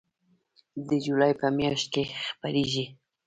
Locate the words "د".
0.87-0.89